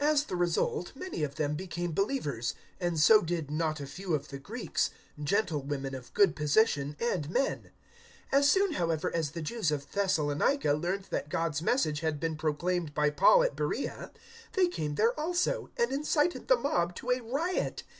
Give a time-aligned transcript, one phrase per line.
[0.00, 4.12] 017:012 As the result many of them became believers, and so did not a few
[4.12, 4.90] of the Greeks
[5.22, 7.70] gentlewomen of good position, and men.
[8.32, 12.34] 017:013 As soon, however, as the Jews of Thessalonica learnt that God's Message had been
[12.36, 14.10] proclaimed by Paul at Beroea,
[14.54, 17.84] they came there also, and incited the mob to a riot.